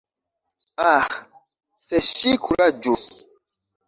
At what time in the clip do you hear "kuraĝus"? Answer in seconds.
2.47-3.05